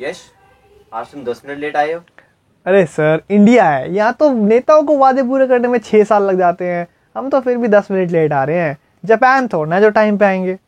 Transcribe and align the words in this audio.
यश 0.00 0.20
आज 0.94 1.10
तुम 1.12 1.24
दस 1.24 1.42
मिनट 1.46 1.58
लेट 1.60 1.76
आए 1.76 1.92
हो 1.92 2.00
अरे 2.66 2.84
सर 2.86 3.22
इंडिया 3.30 3.68
है 3.70 3.92
यहाँ 3.94 4.12
तो 4.20 4.32
नेताओं 4.34 4.82
को 4.86 4.96
वादे 4.98 5.22
पूरे 5.28 5.46
करने 5.48 5.68
में 5.68 5.78
छः 5.78 6.04
साल 6.04 6.22
लग 6.30 6.38
जाते 6.38 6.64
हैं 6.64 6.86
हम 7.16 7.28
तो 7.30 7.40
फिर 7.40 7.56
भी 7.58 7.68
दस 7.68 7.90
मिनट 7.90 8.10
लेट 8.10 8.32
आ 8.32 8.42
रहे 8.44 8.58
हैं 8.58 8.76
जापान 9.06 9.48
थोड़ा 9.52 9.70
ना 9.70 9.80
जो 9.80 9.90
टाइम 10.00 10.18
पे 10.18 10.24
आएँगे 10.24 10.58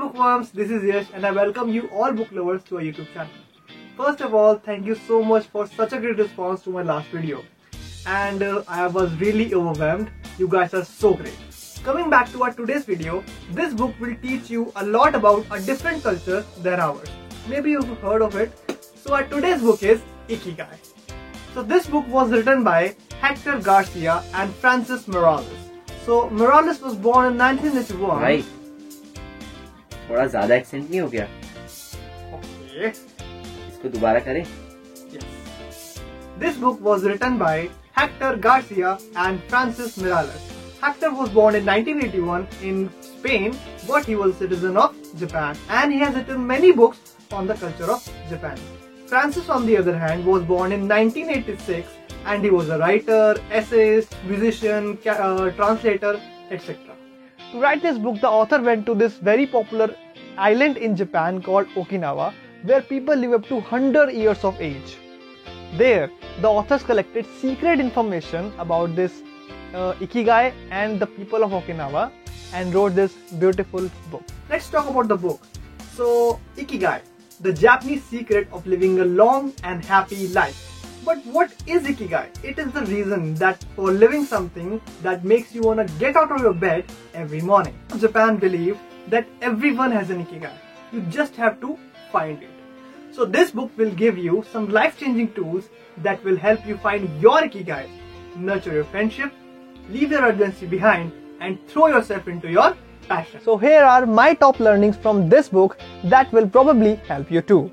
bookworms, 0.00 0.50
this 0.50 0.70
is 0.70 0.84
Yash 0.84 1.06
and 1.14 1.26
I 1.26 1.30
welcome 1.32 1.68
you 1.70 1.88
all 1.90 2.12
book 2.12 2.30
lovers 2.32 2.62
to 2.64 2.76
our 2.76 2.82
YouTube 2.82 3.12
channel. 3.12 3.32
First 3.96 4.20
of 4.20 4.34
all, 4.34 4.56
thank 4.56 4.86
you 4.86 4.96
so 4.96 5.22
much 5.24 5.46
for 5.46 5.66
such 5.68 5.92
a 5.92 6.00
great 6.00 6.18
response 6.18 6.62
to 6.62 6.70
my 6.70 6.82
last 6.82 7.08
video. 7.10 7.42
And 8.07 8.43
uh, 8.43 8.63
I 8.67 8.87
was 8.87 9.11
really 9.19 9.53
overwhelmed. 9.53 10.09
You 10.37 10.47
guys 10.47 10.73
are 10.73 10.83
so 10.85 11.13
great. 11.13 11.37
Coming 11.83 12.09
back 12.09 12.31
to 12.31 12.43
our 12.43 12.53
today's 12.53 12.85
video, 12.85 13.23
this 13.51 13.73
book 13.73 13.93
will 13.99 14.15
teach 14.21 14.49
you 14.49 14.71
a 14.77 14.85
lot 14.85 15.15
about 15.15 15.45
a 15.51 15.59
different 15.59 16.03
culture 16.03 16.45
than 16.61 16.79
ours. 16.79 17.09
Maybe 17.49 17.71
you've 17.71 17.97
heard 17.99 18.21
of 18.21 18.35
it. 18.35 18.51
So 18.95 19.13
our 19.13 19.23
today's 19.23 19.61
book 19.61 19.83
is 19.83 20.01
Ikigai. 20.29 20.77
So 21.53 21.61
this 21.61 21.87
book 21.87 22.07
was 22.07 22.31
written 22.31 22.63
by 22.63 22.95
Hector 23.19 23.59
Garcia 23.59 24.23
and 24.33 24.53
Francis 24.55 25.07
Morales. 25.07 25.59
So 26.05 26.29
Morales 26.29 26.81
was 26.81 26.95
born 26.95 27.33
in 27.33 27.37
1981. 27.37 28.19
भाई 28.21 28.41
थोड़ा 30.09 30.25
ज्यादा 30.27 30.55
accent 30.55 30.89
नहीं 30.89 30.99
हो 31.01 31.07
गया 31.09 31.27
Okay. 32.37 32.89
इसको 32.89 33.89
दोबारा 33.89 34.19
करें 34.27 34.43
Yes. 35.13 35.99
This 36.43 36.57
book 36.63 36.81
was 36.89 37.03
written 37.09 37.37
by 37.43 37.69
Hector 37.98 38.36
Garcia 38.36 38.96
and 39.16 39.42
Francis 39.48 39.96
Morales. 39.98 40.42
Hector 40.80 41.12
was 41.12 41.30
born 41.30 41.56
in 41.56 41.66
1981 41.66 42.46
in 42.62 42.88
Spain, 43.00 43.58
but 43.88 44.04
he 44.04 44.14
was 44.14 44.36
a 44.36 44.38
citizen 44.38 44.76
of 44.76 44.94
Japan 45.18 45.58
and 45.68 45.92
he 45.92 45.98
has 45.98 46.14
written 46.14 46.46
many 46.46 46.70
books 46.70 47.16
on 47.32 47.48
the 47.48 47.54
culture 47.54 47.90
of 47.90 48.08
Japan. 48.28 48.56
Francis, 49.06 49.48
on 49.48 49.66
the 49.66 49.76
other 49.76 49.98
hand, 49.98 50.24
was 50.24 50.44
born 50.44 50.70
in 50.70 50.86
1986 50.86 51.88
and 52.24 52.44
he 52.44 52.50
was 52.50 52.68
a 52.68 52.78
writer, 52.78 53.34
essayist, 53.50 54.14
musician, 54.26 54.96
uh, 55.04 55.50
translator, 55.62 56.20
etc. 56.52 56.76
To 57.50 57.60
write 57.60 57.82
this 57.82 57.98
book, 57.98 58.20
the 58.20 58.28
author 58.28 58.62
went 58.62 58.86
to 58.86 58.94
this 58.94 59.14
very 59.14 59.48
popular 59.48 59.92
island 60.36 60.76
in 60.76 60.94
Japan 60.94 61.42
called 61.42 61.66
Okinawa, 61.74 62.32
where 62.62 62.80
people 62.80 63.16
live 63.16 63.32
up 63.32 63.46
to 63.48 63.56
100 63.56 64.12
years 64.12 64.44
of 64.44 64.60
age. 64.60 64.98
There, 65.76 66.10
the 66.40 66.48
authors 66.48 66.82
collected 66.82 67.26
secret 67.40 67.78
information 67.78 68.52
about 68.58 68.96
this 68.96 69.22
uh, 69.74 69.92
Ikigai 69.94 70.54
and 70.70 70.98
the 70.98 71.06
people 71.06 71.44
of 71.44 71.50
Okinawa 71.50 72.10
and 72.54 72.74
wrote 72.74 72.94
this 72.94 73.12
beautiful 73.38 73.90
book. 74.10 74.22
Let's 74.48 74.70
talk 74.70 74.88
about 74.88 75.08
the 75.08 75.16
book. 75.16 75.40
So, 75.94 76.40
Ikigai, 76.56 77.02
the 77.40 77.52
Japanese 77.52 78.02
secret 78.04 78.48
of 78.50 78.66
living 78.66 79.00
a 79.00 79.04
long 79.04 79.52
and 79.62 79.84
happy 79.84 80.28
life. 80.28 80.64
But 81.04 81.24
what 81.26 81.52
is 81.66 81.82
Ikigai? 81.86 82.28
It 82.42 82.58
is 82.58 82.72
the 82.72 82.86
reason 82.86 83.34
that 83.34 83.62
for 83.76 83.92
living 83.92 84.24
something 84.24 84.80
that 85.02 85.24
makes 85.24 85.54
you 85.54 85.60
wanna 85.62 85.86
get 85.98 86.16
out 86.16 86.32
of 86.32 86.40
your 86.40 86.54
bed 86.54 86.86
every 87.12 87.42
morning. 87.42 87.78
Japan 87.98 88.36
believe 88.36 88.78
that 89.08 89.26
everyone 89.42 89.92
has 89.92 90.08
an 90.08 90.24
Ikigai. 90.24 90.52
You 90.92 91.02
just 91.02 91.36
have 91.36 91.60
to 91.60 91.78
find 92.10 92.42
it. 92.42 92.57
So 93.18 93.24
this 93.24 93.50
book 93.50 93.72
will 93.76 93.90
give 93.90 94.16
you 94.16 94.44
some 94.52 94.68
life-changing 94.68 95.32
tools 95.34 95.64
that 96.04 96.22
will 96.22 96.36
help 96.36 96.64
you 96.64 96.76
find 96.76 97.20
your 97.20 97.38
Ikigai, 97.38 97.88
nurture 98.36 98.72
your 98.72 98.84
friendship, 98.84 99.32
leave 99.90 100.12
your 100.12 100.22
urgency 100.22 100.66
behind 100.66 101.10
and 101.40 101.58
throw 101.66 101.88
yourself 101.88 102.28
into 102.28 102.48
your 102.48 102.76
passion. 103.08 103.40
So 103.42 103.56
here 103.56 103.82
are 103.82 104.06
my 104.06 104.34
top 104.34 104.60
learnings 104.60 104.96
from 104.96 105.28
this 105.28 105.48
book 105.48 105.80
that 106.04 106.32
will 106.32 106.48
probably 106.48 106.94
help 107.08 107.28
you 107.28 107.42
too. 107.42 107.72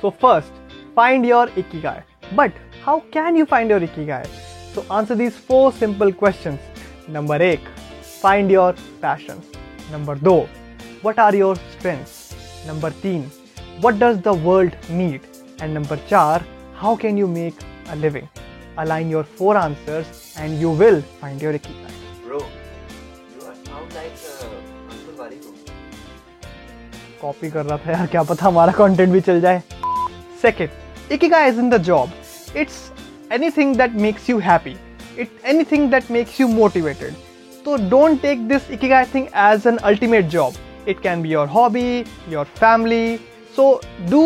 So 0.00 0.10
first, 0.10 0.50
find 0.96 1.24
your 1.24 1.46
Ikigai. 1.46 2.02
But 2.34 2.52
how 2.84 3.04
can 3.12 3.36
you 3.36 3.46
find 3.46 3.70
your 3.70 3.78
Ikigai? 3.78 4.26
So 4.74 4.84
answer 4.90 5.14
these 5.14 5.36
four 5.36 5.70
simple 5.70 6.12
questions. 6.12 6.58
Number 7.06 7.38
1. 7.38 7.58
Find 8.02 8.50
your 8.50 8.74
passion. 9.00 9.40
Number 9.92 10.16
2. 10.16 10.48
What 11.02 11.20
are 11.20 11.36
your 11.36 11.54
strengths? 11.78 12.34
Number 12.66 12.90
3. 12.90 13.41
What 13.81 13.99
does 13.99 14.21
the 14.21 14.33
world 14.33 14.75
need? 14.89 15.21
And 15.59 15.73
number 15.73 15.97
4. 15.97 16.41
How 16.75 16.95
can 16.95 17.17
you 17.17 17.27
make 17.27 17.59
a 17.89 17.95
living? 17.95 18.29
Align 18.77 19.09
your 19.09 19.23
four 19.23 19.57
answers 19.57 20.33
and 20.37 20.59
you 20.59 20.71
will 20.71 21.01
find 21.21 21.41
your 21.41 21.53
Ikigai. 21.59 21.93
Bro 22.25 22.39
you 22.39 23.47
are 23.47 23.53
sound 23.55 23.93
like 23.93 24.11
अंकुर 24.91 25.15
वालेकुम 25.19 25.53
copy 27.21 27.49
कर 27.51 27.65
रहा 27.65 27.77
था 27.85 27.91
यार 27.91 28.07
क्या 28.07 28.23
पता 28.23 28.45
हमारा 28.45 28.73
content 28.79 29.09
भी 29.09 29.21
चल 29.29 29.41
जाए 29.41 29.61
second 30.41 31.11
Ikigai 31.13 31.49
is 31.49 31.59
in 31.59 31.69
the 31.69 31.81
job 31.91 32.11
it's 32.57 32.81
anything 33.33 33.75
that 33.75 33.95
makes 34.07 34.29
you 34.29 34.39
happy 34.49 34.75
it 35.21 35.39
anything 35.53 35.89
that 35.91 36.11
makes 36.11 36.41
you 36.41 36.47
motivated 36.47 37.25
so 37.67 37.77
don't 37.91 38.21
take 38.23 38.43
this 38.49 38.67
ikigai 38.73 39.05
thing 39.13 39.23
as 39.45 39.65
an 39.69 39.79
ultimate 39.87 40.27
job 40.33 40.59
it 40.91 40.99
can 41.05 41.23
be 41.23 41.31
your 41.31 41.45
hobby 41.55 42.05
your 42.33 42.43
family 42.59 43.19
so 43.54 43.80
do 44.08 44.22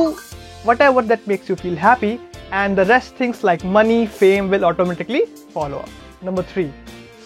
whatever 0.70 1.02
that 1.02 1.26
makes 1.26 1.48
you 1.48 1.56
feel 1.56 1.76
happy 1.76 2.20
and 2.50 2.78
the 2.78 2.84
rest 2.86 3.14
things 3.14 3.42
like 3.42 3.64
money 3.64 4.06
fame 4.06 4.50
will 4.50 4.64
automatically 4.64 5.22
follow 5.56 5.78
up 5.78 5.88
number 6.22 6.42
3 6.42 6.72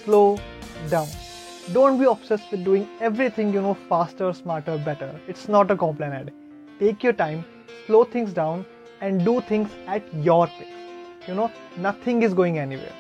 slow 0.05 0.39
down 0.95 1.09
don't 1.73 1.99
be 1.99 2.07
obsessed 2.13 2.51
with 2.51 2.65
doing 2.65 2.89
everything 3.01 3.53
you 3.59 3.63
know 3.67 3.77
faster 3.89 4.33
smarter 4.33 4.79
better 4.79 5.11
it's 5.29 5.49
not 5.49 5.71
a 5.71 5.77
compliment. 5.77 6.31
take 6.79 7.03
your 7.03 7.13
time 7.13 7.45
slow 7.87 8.05
things 8.05 8.33
down 8.33 8.65
and 9.01 9.25
do 9.25 9.41
things 9.53 9.71
at 9.87 10.03
your 10.31 10.47
pace 10.47 11.29
you 11.29 11.35
know 11.35 11.51
nothing 11.89 12.23
is 12.23 12.35
going 12.35 12.59
anywhere 12.59 12.97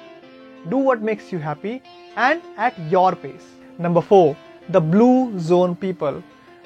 do 0.68 0.76
what 0.76 1.00
makes 1.00 1.32
you 1.32 1.38
happy 1.38 1.82
and 2.16 2.42
at 2.56 2.78
your 2.90 3.14
pace. 3.16 3.46
Number 3.78 4.00
4. 4.00 4.36
The 4.68 4.80
blue 4.80 5.38
zone 5.38 5.74
people. 5.74 6.22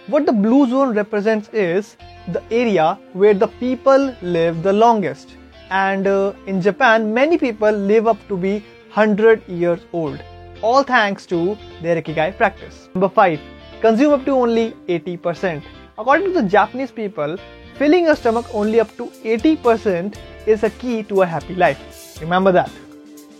What 0.06 0.26
the 0.26 0.32
blue 0.32 0.68
zone 0.68 0.94
represents 0.94 1.48
is 1.48 1.96
the 2.28 2.42
area 2.50 2.98
where 3.14 3.32
the 3.32 3.46
people 3.46 4.14
live 4.20 4.62
the 4.62 4.70
longest. 4.72 5.30
And 5.70 6.06
uh, 6.06 6.34
in 6.46 6.60
Japan, 6.60 7.14
many 7.14 7.38
people 7.38 7.70
live 7.72 8.06
up 8.06 8.18
to 8.28 8.36
be 8.36 8.58
100 8.92 9.48
years 9.48 9.80
old. 9.94 10.22
All 10.60 10.82
thanks 10.82 11.24
to 11.26 11.56
their 11.80 12.02
Ikigai 12.02 12.36
practice. 12.36 12.90
Number 12.94 13.08
5. 13.08 13.40
Consume 13.80 14.12
up 14.12 14.26
to 14.26 14.32
only 14.32 14.72
80%. 14.88 15.62
According 15.96 16.34
to 16.34 16.42
the 16.42 16.48
Japanese 16.50 16.90
people, 16.90 17.38
filling 17.78 18.04
your 18.04 18.16
stomach 18.16 18.44
only 18.52 18.80
up 18.80 18.94
to 18.98 19.06
80% 19.06 20.18
is 20.46 20.64
a 20.64 20.70
key 20.70 21.02
to 21.04 21.22
a 21.22 21.26
happy 21.26 21.54
life. 21.54 22.18
Remember 22.20 22.52
that. 22.52 22.70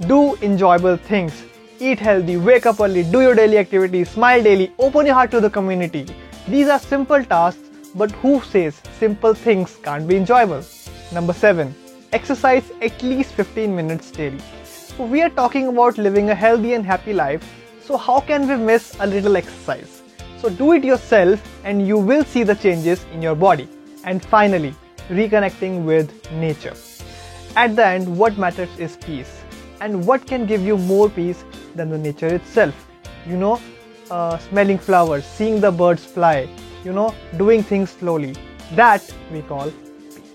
Do 0.09 0.37
enjoyable 0.37 0.97
things. 0.97 1.43
Eat 1.79 1.99
healthy, 1.99 2.39
wake 2.39 2.65
up 2.65 2.81
early, 2.81 3.03
do 3.03 3.21
your 3.21 3.35
daily 3.35 3.59
activities, 3.59 4.09
smile 4.09 4.43
daily, 4.43 4.73
open 4.79 5.05
your 5.05 5.15
heart 5.15 5.31
to 5.33 5.41
the 5.41 5.51
community. 5.51 6.07
These 6.47 6.69
are 6.69 6.79
simple 6.79 7.25
tasks, 7.25 7.71
but 7.95 8.11
who 8.13 8.43
says 8.43 8.79
simple 8.99 9.33
things 9.33 9.79
can't 9.83 10.07
be 10.07 10.17
enjoyable? 10.17 10.63
Number 11.11 11.33
7. 11.33 11.75
Exercise 12.13 12.71
at 12.83 13.03
least 13.03 13.33
15 13.33 13.75
minutes 13.75 14.11
daily. 14.11 14.41
So, 14.63 15.07
we 15.07 15.23
are 15.23 15.31
talking 15.31 15.69
about 15.69 15.97
living 15.97 16.29
a 16.29 16.35
healthy 16.35 16.75
and 16.75 16.85
happy 16.85 17.15
life, 17.15 17.43
so 17.81 17.97
how 17.97 18.21
can 18.21 18.47
we 18.47 18.57
miss 18.57 18.95
a 19.01 19.07
little 19.07 19.39
exercise? 19.39 20.03
So, 20.37 20.51
do 20.51 20.73
it 20.73 20.85
yourself 20.85 21.41
and 21.65 21.89
you 21.89 21.97
will 21.97 22.25
see 22.25 22.43
the 22.43 22.55
changes 22.55 23.07
in 23.15 23.23
your 23.23 23.35
body. 23.35 23.67
And 24.05 24.23
finally, 24.23 24.75
reconnecting 25.09 25.85
with 25.85 26.31
nature. 26.33 26.75
At 27.57 27.75
the 27.75 27.87
end, 27.87 28.19
what 28.19 28.37
matters 28.37 28.69
is 28.79 28.99
peace. 28.99 29.41
And 29.81 30.07
what 30.07 30.27
can 30.27 30.45
give 30.45 30.61
you 30.61 30.77
more 30.77 31.09
peace 31.09 31.43
than 31.75 31.89
the 31.89 31.97
nature 31.97 32.35
itself? 32.35 32.75
You 33.27 33.39
know, 33.39 33.61
uh, 34.11 34.39
smelling 34.39 34.79
flowers, 34.79 35.25
seeing 35.25 35.61
the 35.61 35.71
birds 35.71 36.05
fly, 36.05 36.49
you 36.85 36.93
know, 36.93 37.15
doing 37.37 37.63
things 37.63 37.91
slowly. 37.91 38.35
That 38.75 39.03
we 39.31 39.43
call 39.43 39.71
peace. 39.71 40.33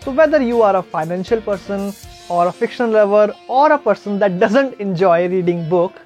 So, 0.00 0.10
whether 0.10 0.42
you 0.42 0.62
are 0.62 0.76
a 0.76 0.82
financial 0.82 1.40
person 1.40 1.92
or 2.28 2.48
a 2.48 2.52
fiction 2.52 2.92
lover 2.92 3.34
or 3.48 3.72
a 3.72 3.78
person 3.78 4.18
that 4.18 4.40
doesn't 4.40 4.80
enjoy 4.80 5.28
reading 5.28 5.68
book, 5.68 6.00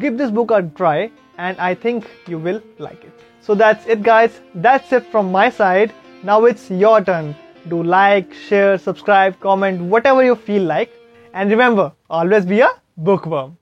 give 0.00 0.18
this 0.18 0.30
book 0.30 0.50
a 0.50 0.62
try 0.74 1.10
and 1.38 1.58
I 1.58 1.74
think 1.74 2.08
you 2.26 2.38
will 2.38 2.62
like 2.78 3.04
it. 3.04 3.12
So 3.40 3.54
that's 3.54 3.86
it 3.86 4.02
guys. 4.02 4.40
That's 4.54 4.92
it 4.92 5.06
from 5.10 5.30
my 5.30 5.50
side. 5.50 5.92
Now 6.22 6.44
it's 6.44 6.70
your 6.70 7.02
turn. 7.04 7.34
Do 7.68 7.82
like, 7.82 8.32
share, 8.32 8.78
subscribe, 8.78 9.38
comment, 9.40 9.80
whatever 9.80 10.24
you 10.24 10.34
feel 10.34 10.62
like. 10.62 10.90
And 11.32 11.50
remember, 11.50 11.92
always 12.08 12.44
be 12.44 12.60
a 12.60 12.70
bookworm. 12.96 13.58